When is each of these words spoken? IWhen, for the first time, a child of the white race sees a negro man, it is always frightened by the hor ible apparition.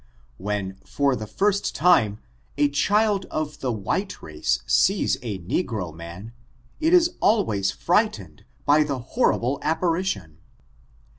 IWhen, 0.41 0.77
for 0.83 1.15
the 1.15 1.27
first 1.27 1.75
time, 1.75 2.17
a 2.57 2.69
child 2.69 3.25
of 3.25 3.59
the 3.59 3.71
white 3.71 4.23
race 4.23 4.63
sees 4.65 5.15
a 5.21 5.37
negro 5.41 5.93
man, 5.93 6.33
it 6.79 6.91
is 6.91 7.17
always 7.19 7.69
frightened 7.69 8.43
by 8.65 8.81
the 8.83 8.97
hor 8.97 9.31
ible 9.31 9.61
apparition. 9.61 10.39